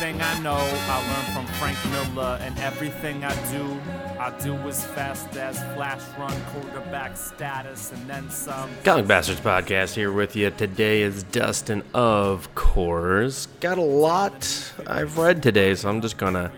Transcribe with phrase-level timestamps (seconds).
[0.00, 3.78] Everything I know, I learned from Frank Miller, and everything I do,
[4.18, 8.70] I do as fast as flash run quarterback status, and then some.
[8.82, 10.48] Comic Bastards podcast here with you.
[10.52, 13.44] Today is Dustin, of course.
[13.60, 16.50] Got a lot I've read today, so I'm just gonna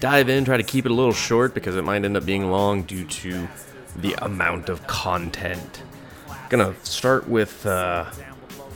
[0.00, 2.50] dive in, try to keep it a little short because it might end up being
[2.50, 3.46] long due to
[3.94, 5.84] the amount of content.
[6.48, 8.06] Gonna start with, uh,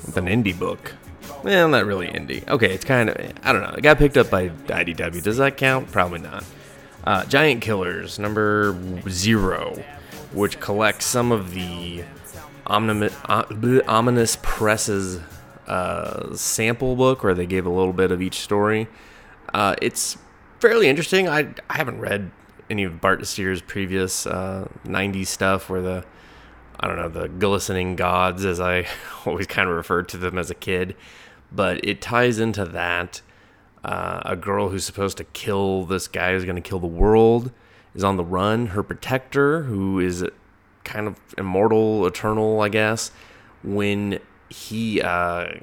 [0.06, 0.94] with an indie book.
[1.42, 2.46] Well, not really indie.
[2.48, 3.74] Okay, it's kind of I don't know.
[3.76, 5.22] It got picked up by IDW.
[5.22, 5.90] Does that count?
[5.90, 6.44] Probably not.
[7.04, 8.76] Uh, Giant Killers number
[9.08, 9.82] zero,
[10.32, 12.04] which collects some of the
[12.66, 13.44] uh,
[13.88, 15.20] Ominous Press's
[15.66, 18.88] uh, sample book where they gave a little bit of each story.
[19.52, 20.16] Uh, it's
[20.60, 21.28] fairly interesting.
[21.28, 22.30] I, I haven't read
[22.70, 26.04] any of Bart Sears' previous uh, 90s stuff where the
[26.80, 28.86] I don't know the glistening gods, as I
[29.26, 30.96] always kind of referred to them as a kid
[31.54, 33.20] but it ties into that.
[33.84, 37.50] Uh, a girl who's supposed to kill this guy who's going to kill the world
[37.94, 38.68] is on the run.
[38.68, 40.24] Her protector, who is
[40.84, 43.10] kind of immortal, eternal, I guess,
[43.64, 45.54] when he uh,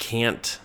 [0.00, 0.58] can't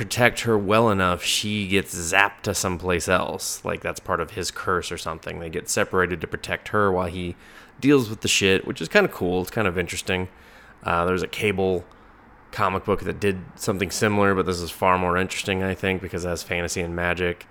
[0.00, 3.62] protect her well enough, she gets zapped to someplace else.
[3.66, 5.40] Like that's part of his curse or something.
[5.40, 7.36] They get separated to protect her while he
[7.80, 9.42] deals with the shit, which is kind of cool.
[9.42, 10.30] It's kind of interesting.
[10.82, 11.84] Uh, there's a cable
[12.50, 16.24] comic book that did something similar, but this is far more interesting, I think, because
[16.24, 17.46] it has fantasy and magic.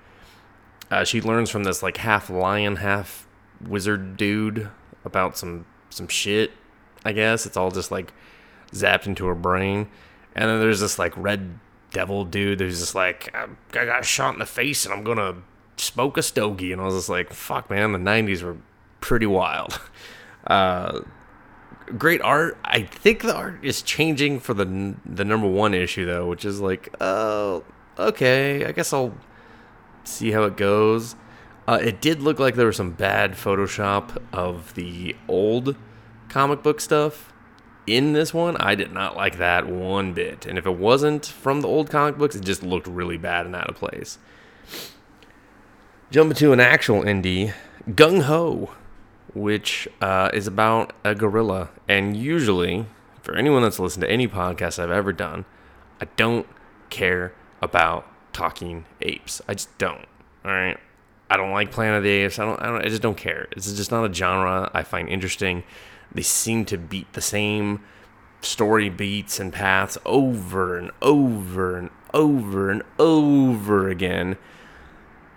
[0.89, 3.27] Uh, she learns from this like half lion, half
[3.61, 4.71] wizard dude
[5.05, 6.53] about some some shit.
[7.05, 8.11] I guess it's all just like
[8.71, 9.87] zapped into her brain,
[10.33, 11.59] and then there's this like red
[11.91, 15.37] devil dude who's just like I got shot in the face and I'm gonna
[15.77, 18.57] smoke a stogie, and I was just like, fuck, man, the '90s were
[19.01, 19.79] pretty wild.
[20.47, 21.01] Uh,
[21.97, 22.57] great art.
[22.63, 26.61] I think the art is changing for the the number one issue though, which is
[26.61, 27.65] like, oh,
[27.99, 29.13] okay, I guess I'll
[30.05, 31.15] see how it goes.
[31.67, 35.75] Uh, it did look like there was some bad Photoshop of the old
[36.29, 37.28] comic book stuff
[37.95, 38.57] in this one.
[38.57, 42.17] I did not like that one bit, and if it wasn't from the old comic
[42.17, 44.17] books, it just looked really bad and out of place.
[46.11, 47.53] Jumping to an actual indie,
[47.87, 48.71] Gung Ho
[49.33, 51.69] which uh, is about a gorilla.
[51.87, 52.85] And usually,
[53.21, 55.45] for anyone that's listened to any podcast I've ever done,
[56.01, 56.47] I don't
[56.89, 59.41] care about talking apes.
[59.47, 60.05] I just don't.
[60.45, 60.77] All right.
[61.29, 62.39] I don't like Planet of the Apes.
[62.39, 62.83] I don't, I don't.
[62.83, 63.47] I just don't care.
[63.51, 65.63] It's just not a genre I find interesting.
[66.11, 67.83] They seem to beat the same
[68.41, 74.37] story beats and paths over and over and over and over again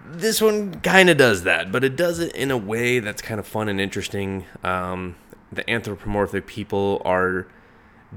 [0.04, 3.38] this one kind of does that, but it does it in a way that's kind
[3.38, 4.44] of fun and interesting.
[4.62, 5.16] Um,
[5.50, 7.46] the anthropomorphic people are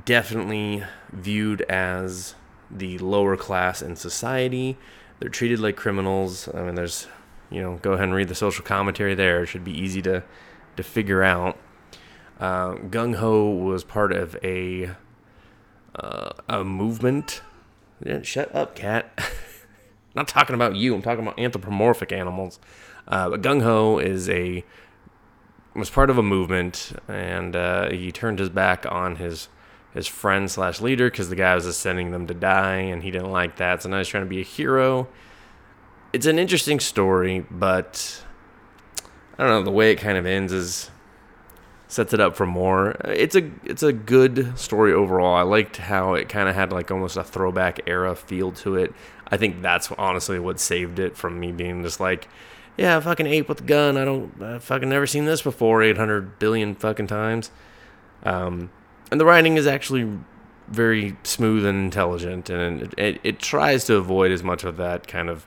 [0.04, 2.36] definitely viewed as
[2.72, 4.78] the lower class in society.
[5.20, 6.50] They're treated like criminals.
[6.54, 7.08] I mean, there's,
[7.50, 9.44] you know, go ahead and read the social commentary there.
[9.44, 10.24] It should be easy to
[10.76, 11.58] to figure out.
[12.40, 14.92] Uh, Gung Ho was part of a
[15.96, 17.42] uh, a movement.
[18.06, 19.18] Yeah, shut up, cat.
[20.16, 20.94] not talking about you.
[20.94, 22.60] I'm talking about anthropomorphic animals.
[23.08, 24.64] Uh, Gung Ho is a
[25.76, 29.50] was part of a movement, and uh, he turned his back on his
[29.94, 33.12] his friend slash leader because the guy was just sending them to die, and he
[33.12, 33.82] didn't like that.
[33.84, 35.08] So now he's trying to be a hero.
[36.12, 38.24] It's an interesting story, but
[39.38, 39.64] I don't know.
[39.64, 40.92] The way it kind of ends is
[41.88, 42.92] sets it up for more.
[43.06, 45.36] It's a it's a good story overall.
[45.36, 48.94] I liked how it kind of had like almost a throwback era feel to it.
[49.28, 52.28] I think that's honestly what saved it from me being just like,
[52.78, 53.98] yeah, fucking ape with a gun.
[53.98, 57.52] I don't I fucking never seen this before 800 billion fucking times.
[58.24, 58.72] Um,
[59.12, 60.20] and the writing is actually
[60.68, 65.08] very smooth and intelligent, and it, it, it tries to avoid as much of that
[65.08, 65.46] kind of,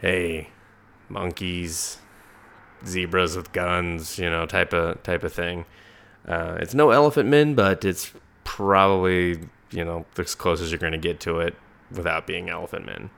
[0.00, 0.50] hey,
[1.08, 1.98] monkeys,
[2.86, 5.64] zebras with guns, you know, type of type of thing.
[6.26, 8.12] Uh, it's no Elephantmen, but it's
[8.44, 9.40] probably
[9.70, 11.54] you know as close as you're going to get to it
[11.90, 13.10] without being Elephantmen.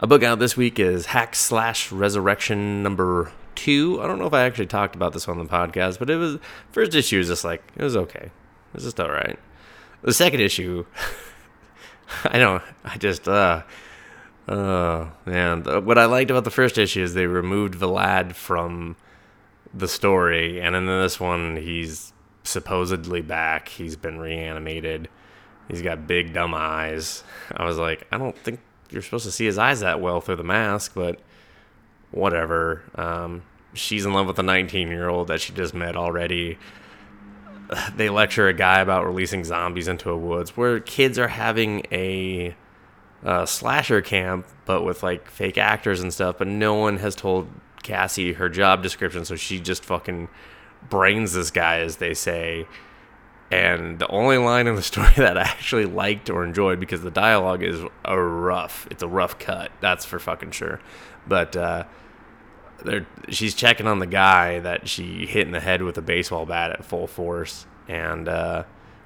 [0.00, 4.00] A book out this week is Hack Slash Resurrection number two.
[4.02, 6.38] I don't know if I actually talked about this on the podcast, but it was
[6.70, 8.26] first issue was just like it was okay.
[8.26, 9.38] It was just all right.
[10.02, 10.84] The second issue,
[12.24, 12.62] I don't.
[12.84, 13.62] I just uh
[14.48, 18.96] Oh man, what I liked about the first issue is they removed Vlad from
[19.74, 22.12] the story, and in this one, he's
[22.44, 23.68] supposedly back.
[23.68, 25.08] He's been reanimated.
[25.68, 27.24] He's got big dumb eyes.
[27.56, 28.60] I was like, I don't think
[28.90, 31.18] you're supposed to see his eyes that well through the mask, but
[32.12, 32.84] whatever.
[32.94, 33.42] Um,
[33.74, 36.58] she's in love with a 19 year old that she just met already.
[37.96, 42.54] They lecture a guy about releasing zombies into a woods where kids are having a
[43.24, 46.36] uh, slasher camp, but with like fake actors and stuff.
[46.38, 47.48] But no one has told
[47.82, 50.28] Cassie her job description, so she just fucking
[50.88, 52.66] brains this guy, as they say.
[53.50, 57.10] And the only line in the story that I actually liked or enjoyed because the
[57.10, 60.80] dialogue is a rough, it's a rough cut, that's for fucking sure.
[61.26, 61.84] But uh,
[63.28, 66.70] she's checking on the guy that she hit in the head with a baseball bat
[66.72, 68.64] at full force, and uh,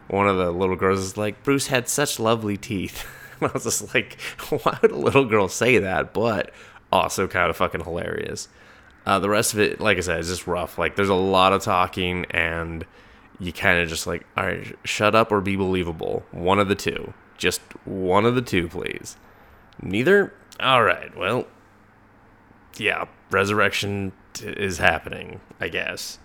[0.09, 3.07] one of the little girls is like, "Bruce had such lovely teeth."
[3.49, 6.53] I was just like, "Why would a little girl say that?" But
[6.93, 8.49] also kind of fucking hilarious.
[9.07, 10.79] Uh, the rest of it, like I said, is just rough.
[10.79, 12.85] Like there's a lot of talking, and
[13.39, 16.25] you kind of just like, all right, shut up or be believable.
[16.31, 17.15] One of the two.
[17.39, 19.17] Just one of the two, please.
[19.81, 20.35] Neither.
[20.61, 21.17] All right.
[21.17, 21.47] Well,
[22.77, 26.19] yeah, resurrection t- is happening, I guess.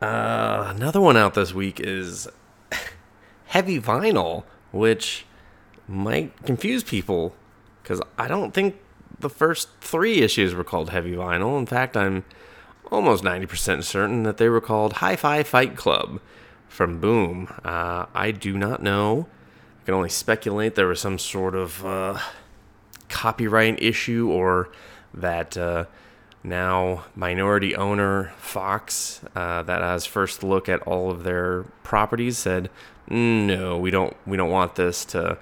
[0.00, 2.26] Uh, another one out this week is
[3.46, 5.24] heavy vinyl, which
[5.88, 7.34] might confuse people
[7.82, 8.76] because I don't think
[9.18, 11.58] the first three issues were called heavy vinyl.
[11.58, 12.24] In fact, I'm
[12.90, 16.20] almost 90% certain that they were called Hi Fi Fight Club
[16.68, 17.52] from Boom.
[17.64, 19.26] Uh, I do not know.
[19.82, 22.18] I can only speculate there was some sort of uh,
[23.08, 24.70] copyright issue or
[25.12, 25.86] that uh,
[26.42, 32.70] now minority owner Fox, uh, that has first look at all of their properties, said,
[33.10, 34.16] "No, we don't.
[34.26, 35.38] We don't want this to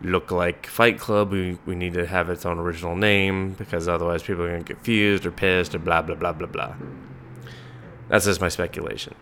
[0.00, 1.32] look like Fight Club.
[1.32, 4.76] We we need to have its own original name because otherwise people are gonna get
[4.76, 6.74] confused or pissed or blah blah blah blah blah."
[8.08, 9.14] That's just my speculation.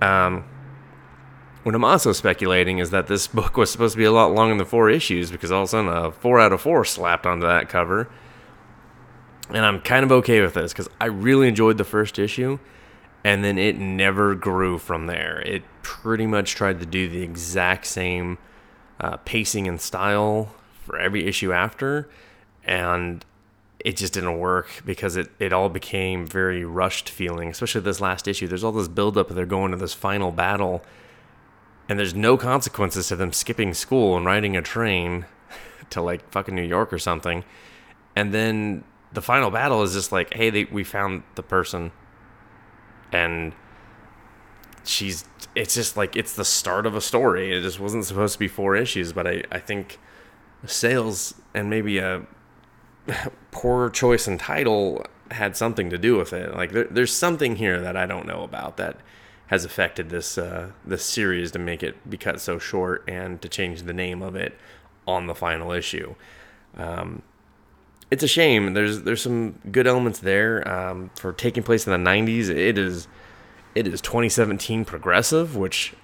[0.00, 0.44] Um,
[1.62, 4.56] what I'm also speculating is that this book was supposed to be a lot longer
[4.56, 7.46] than four issues because all of a sudden a four out of four slapped onto
[7.46, 8.08] that cover.
[9.50, 12.58] And I'm kind of okay with this because I really enjoyed the first issue
[13.24, 15.40] and then it never grew from there.
[15.40, 18.38] It pretty much tried to do the exact same
[19.00, 20.54] uh, pacing and style
[20.84, 22.08] for every issue after.
[22.64, 23.24] And
[23.80, 28.28] it just didn't work because it, it all became very rushed feeling, especially this last
[28.28, 28.46] issue.
[28.46, 30.84] There's all this buildup, they're going to this final battle
[31.88, 35.26] and there's no consequences to them skipping school and riding a train
[35.90, 37.44] to like fucking New York or something.
[38.16, 41.92] And then the final battle is just like, hey, they, we found the person,
[43.14, 43.54] and
[44.84, 45.24] she's.
[45.54, 47.56] It's just like it's the start of a story.
[47.56, 49.98] It just wasn't supposed to be four issues, but I I think
[50.66, 52.26] sales and maybe a
[53.52, 56.54] poor choice in title had something to do with it.
[56.54, 58.96] Like there, there's something here that I don't know about that
[59.46, 63.48] has affected this uh, this series to make it be cut so short and to
[63.48, 64.58] change the name of it
[65.06, 66.14] on the final issue.
[66.76, 67.22] Um,
[68.10, 68.74] it's a shame.
[68.74, 72.48] There's there's some good elements there um, for taking place in the '90s.
[72.48, 73.08] It is
[73.74, 75.94] it is 2017 progressive, which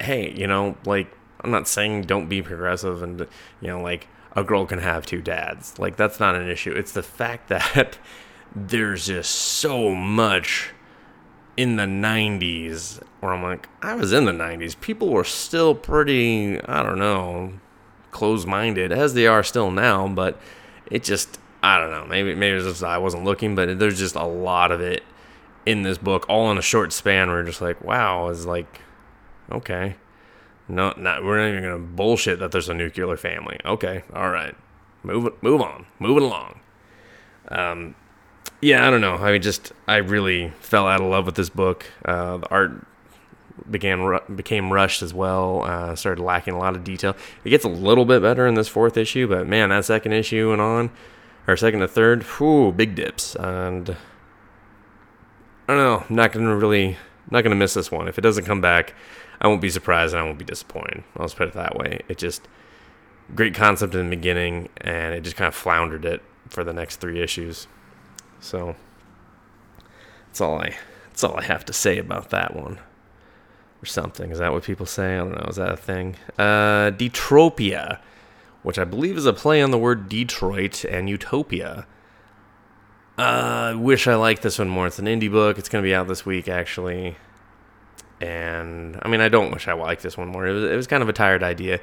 [0.00, 3.20] hey, you know, like I'm not saying don't be progressive and
[3.60, 5.78] you know like a girl can have two dads.
[5.78, 6.72] Like that's not an issue.
[6.72, 7.98] It's the fact that
[8.54, 10.70] there's just so much
[11.56, 14.78] in the 90s where I'm like, I was in the 90s.
[14.80, 17.54] People were still pretty, I don't know,
[18.10, 20.38] closed minded as they are still now, but
[20.90, 22.06] it just, I don't know.
[22.06, 25.02] Maybe, maybe just I wasn't looking, but there's just a lot of it
[25.66, 27.28] in this book, all in a short span.
[27.28, 28.80] Where just like, wow, is like,
[29.50, 29.96] okay.
[30.66, 33.58] No, not, we're not even to bullshit that there's a nuclear family.
[33.64, 34.54] Okay, all right.
[35.02, 35.86] Move, move on.
[35.98, 36.60] Moving along.
[37.48, 37.94] Um,
[38.62, 39.16] yeah, I don't know.
[39.16, 41.84] I mean, just I really fell out of love with this book.
[42.04, 42.86] Uh, the art
[43.70, 45.62] began became rushed as well.
[45.64, 47.16] Uh, started lacking a lot of detail.
[47.44, 50.52] It gets a little bit better in this fourth issue, but man, that second issue
[50.52, 50.90] and on,
[51.46, 53.34] or second to third, whoo, big dips.
[53.36, 53.90] And
[55.68, 56.04] I don't know.
[56.08, 56.98] I'm not gonna really,
[57.30, 58.08] not gonna miss this one.
[58.08, 58.94] If it doesn't come back,
[59.40, 61.04] I won't be surprised and I won't be disappointed.
[61.16, 62.00] I'll just put it that way.
[62.08, 62.46] It just
[63.34, 66.96] great concept in the beginning, and it just kind of floundered it for the next
[66.96, 67.66] three issues.
[68.40, 68.76] So
[70.26, 70.76] that's all I
[71.08, 72.78] that's all I have to say about that one.
[73.84, 74.30] Or something.
[74.30, 75.16] Is that what people say?
[75.16, 75.46] I don't know.
[75.46, 76.16] Is that a thing?
[76.38, 78.00] Uh, Detropia,
[78.62, 81.86] which I believe is a play on the word Detroit and Utopia.
[83.18, 84.86] I uh, wish I liked this one more.
[84.86, 85.58] It's an indie book.
[85.58, 87.16] It's going to be out this week, actually.
[88.22, 90.46] And I mean, I don't wish I liked this one more.
[90.46, 91.80] It was, it was kind of a tired idea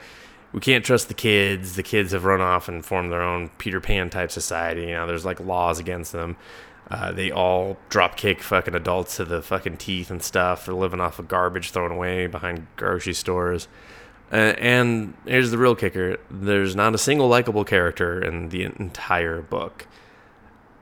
[0.53, 1.75] we can't trust the kids.
[1.75, 4.81] The kids have run off and formed their own Peter Pan type society.
[4.81, 6.35] You know, there's like laws against them.
[6.91, 10.65] Uh, they all drop kick fucking adults to the fucking teeth and stuff.
[10.65, 13.67] They're living off of garbage thrown away behind grocery stores.
[14.31, 19.41] Uh, and here's the real kicker there's not a single likable character in the entire
[19.41, 19.87] book.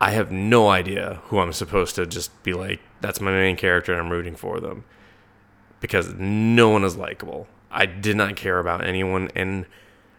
[0.01, 3.91] I have no idea who I'm supposed to just be like, that's my main character
[3.91, 4.85] and I'm rooting for them.
[5.79, 9.65] Because no one is likable I did not care about anyone, and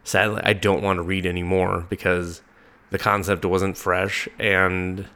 [0.05, 2.43] sadly, I don't want to read anymore because
[2.91, 5.07] the concept wasn't fresh and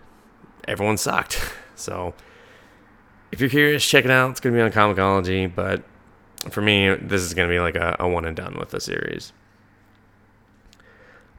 [0.66, 1.40] everyone sucked.
[1.76, 2.14] So,
[3.33, 4.30] if you're curious, check it out.
[4.30, 5.83] It's gonna be on ComiXology, but
[6.49, 9.33] for me, this is gonna be like a, a one and done with the series.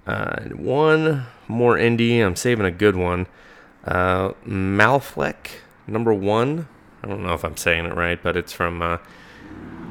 [0.05, 2.19] Uh, one more indie.
[2.19, 3.27] I'm saving a good one.
[3.85, 5.51] Uh, Malfleck
[5.87, 6.67] number one.
[7.03, 8.97] I don't know if I'm saying it right, but it's from uh,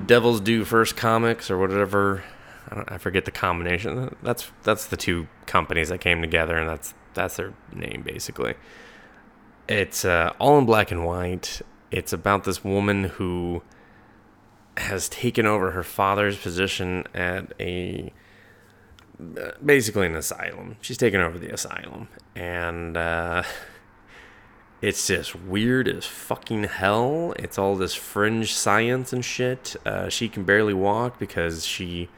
[0.06, 2.24] Devil's Due First Comics or whatever.
[2.70, 4.14] I, I, forget the combination.
[4.22, 8.54] That's that's the two companies that came together, and that's that's their name basically.
[9.68, 11.62] It's uh, all in black and white.
[11.90, 13.62] It's about this woman who
[14.76, 18.12] has taken over her father's position at a
[19.64, 20.76] basically an asylum.
[20.80, 23.44] She's taken over the asylum, and uh,
[24.82, 27.32] it's just weird as fucking hell.
[27.38, 29.76] It's all this fringe science and shit.
[29.86, 32.08] Uh, she can barely walk because she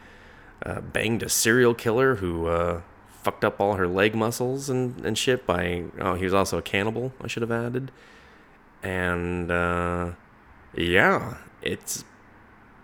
[0.64, 2.80] uh, banged a serial killer who uh,
[3.26, 5.82] fucked up all her leg muscles and, and shit by.
[5.98, 7.90] Oh, he was also a cannibal, I should have added.
[8.84, 10.12] And uh,
[10.76, 12.04] yeah, it's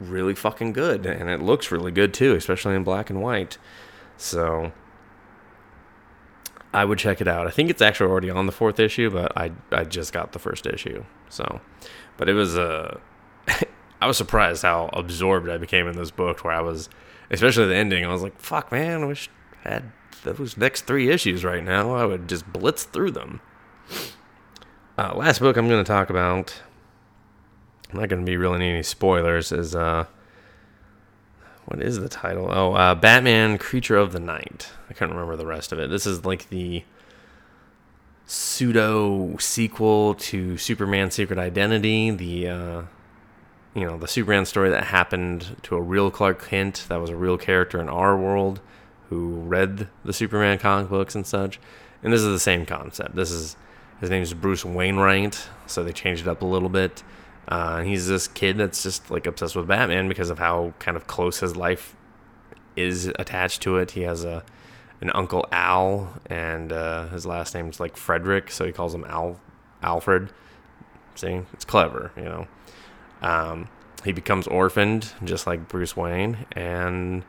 [0.01, 1.07] really fucking good.
[1.07, 3.57] And it looks really good too, especially in black and white.
[4.17, 4.73] So
[6.75, 7.47] I would check it out.
[7.47, 10.41] I think it's actually already on the fourth issue, but I I just got the
[10.41, 11.05] first issue.
[11.29, 11.61] So,
[12.17, 12.57] but it was.
[12.57, 12.99] Uh,
[14.01, 16.89] I was surprised how absorbed I became in this book, where I was,
[17.31, 18.05] especially the ending.
[18.05, 19.05] I was like, "Fuck, man!
[19.05, 19.31] I wish
[19.65, 19.93] I had
[20.23, 21.95] those next three issues right now.
[21.95, 23.41] I would just blitz through them."
[24.99, 26.63] Uh, last book I'm going to talk about.
[27.91, 29.53] I'm not going to be really any spoilers.
[29.53, 30.07] Is uh,
[31.67, 32.49] what is the title?
[32.51, 34.71] Oh, uh, Batman Creature of the Night.
[34.91, 35.91] I can't remember the rest of it.
[35.91, 36.85] This is like the
[38.27, 42.83] pseudo sequel to Superman Secret Identity, the uh,
[43.75, 47.17] you know, the Superman story that happened to a real Clark Kent that was a
[47.17, 48.61] real character in our world
[49.13, 51.61] who read the Superman comic books and such.
[52.03, 53.15] And this is the same concept.
[53.15, 53.57] This is
[54.01, 57.03] his name is Bruce Wainwright, so they changed it up a little bit.
[57.47, 61.07] Uh, he's this kid that's just like obsessed with Batman because of how kind of
[61.07, 61.95] close his life
[62.75, 63.93] is attached to it.
[63.93, 64.45] He has a
[65.01, 69.41] an uncle Al, and uh, his last name's like Frederick, so he calls him Al
[69.83, 70.33] Alfred.
[71.17, 72.47] See, it's clever, you know.
[73.21, 73.69] Um,
[74.05, 77.25] he becomes orphaned, just like Bruce Wayne, and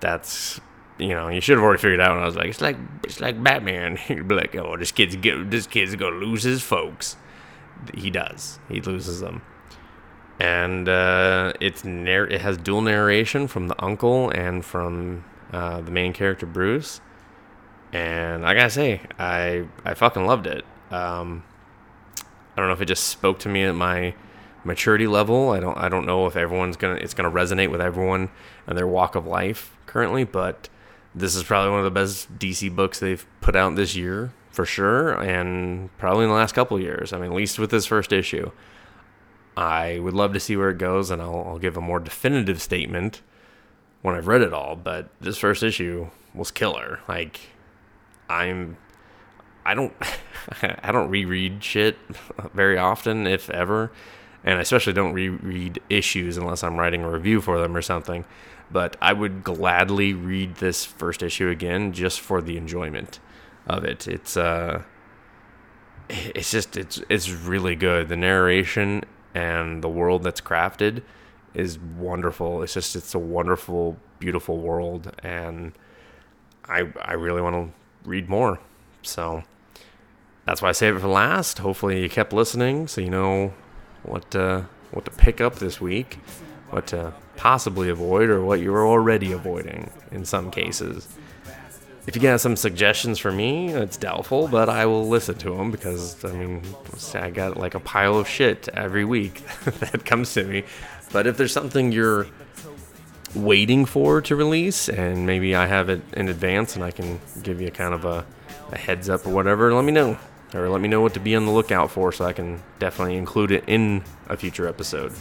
[0.00, 0.60] that's
[1.02, 2.12] you know you should have already figured out.
[2.12, 3.98] And I was like, it's like it's like Batman.
[4.08, 7.16] You'd be like, oh, this kid's get, this kid's gonna lose his folks
[7.94, 8.58] he does.
[8.68, 9.42] He loses them,
[10.38, 15.90] and uh, it's narr- it has dual narration from the uncle and from uh, the
[15.90, 17.00] main character Bruce.
[17.92, 20.64] And I gotta say, I I fucking loved it.
[20.90, 21.44] Um,
[22.56, 24.14] I don't know if it just spoke to me at my
[24.64, 25.50] maturity level.
[25.50, 28.30] I don't I don't know if everyone's gonna it's gonna resonate with everyone
[28.66, 30.68] and their walk of life currently, but
[31.14, 34.64] this is probably one of the best DC books they've put out this year for
[34.64, 37.12] sure, and probably in the last couple years.
[37.12, 38.50] I mean, at least with this first issue.
[39.56, 42.60] I would love to see where it goes, and I'll, I'll give a more definitive
[42.62, 43.20] statement
[44.00, 44.76] when I've read it all.
[44.76, 47.00] But this first issue was killer.
[47.08, 47.40] Like,
[48.28, 48.76] I'm,
[49.64, 49.92] I don't,
[50.62, 51.98] I don't reread shit
[52.54, 53.92] very often, if ever,
[54.44, 58.24] and I especially don't reread issues unless I'm writing a review for them or something.
[58.72, 63.20] But I would gladly read this first issue again just for the enjoyment
[63.66, 64.08] of it.
[64.08, 64.82] It's uh,
[66.08, 68.08] it's just it's it's really good.
[68.08, 71.02] The narration and the world that's crafted
[71.54, 72.62] is wonderful.
[72.62, 75.72] It's just it's a wonderful, beautiful world, and
[76.64, 78.58] I I really want to read more.
[79.02, 79.42] So
[80.46, 81.58] that's why I save it for last.
[81.58, 83.52] Hopefully you kept listening, so you know
[84.02, 86.18] what uh, what to pick up this week,
[86.70, 91.08] what to possibly avoid, or what you're already avoiding in some cases.
[92.06, 95.72] If you got some suggestions for me, it's doubtful, but I will listen to them
[95.72, 96.62] because I mean,
[97.14, 100.62] I got like a pile of shit every week that comes to me.
[101.12, 102.28] But if there's something you're
[103.34, 107.60] waiting for to release, and maybe I have it in advance, and I can give
[107.60, 108.24] you kind of a,
[108.70, 110.16] a heads up or whatever, let me know,
[110.54, 113.16] or let me know what to be on the lookout for, so I can definitely
[113.16, 115.12] include it in a future episode.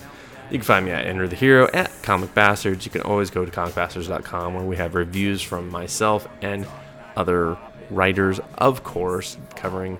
[0.51, 2.85] You can find me at Enter the Hero at Comic Bastards.
[2.85, 6.67] You can always go to comicbastards.com where we have reviews from myself and
[7.15, 7.57] other
[7.89, 9.97] writers, of course, covering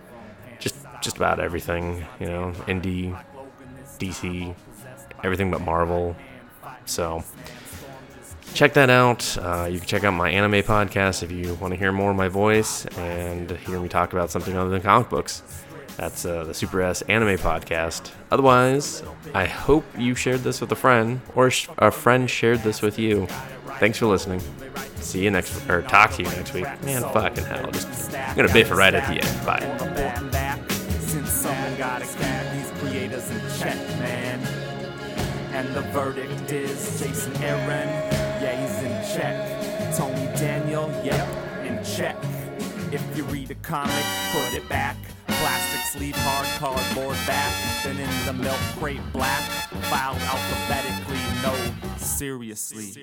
[0.60, 2.06] just just about everything.
[2.20, 3.18] You know, indie,
[3.98, 4.54] DC,
[5.24, 6.18] everything but Marvel.
[6.84, 7.24] So
[8.54, 9.38] check that out.
[9.38, 12.18] Uh, you can check out my anime podcast if you want to hear more of
[12.18, 15.44] my voice and hear me talk about something other than comic books.
[15.98, 18.12] That's uh, the Super S Anime Podcast.
[18.32, 22.82] Otherwise, I hope you shared this with a friend, or sh- a friend shared this
[22.82, 23.28] with you.
[23.80, 24.42] Thanks for listening.
[24.96, 26.66] See you next, or talk to you next week.
[26.84, 29.46] Man, fucking hell, just I'm gonna biff it right at the end.
[29.46, 30.72] Bye.
[35.54, 37.88] And the verdict is Jason Aaron,
[38.42, 39.96] yeah, he's in check.
[39.96, 41.28] Tony Daniel, yep,
[41.66, 42.16] in check.
[42.92, 44.96] If you read a comic, put it back.
[45.52, 47.52] Plastic sleeve, hard cardboard back.
[47.84, 49.42] Then in the milk crate black.
[49.92, 52.94] Filed alphabetically, no, seriously.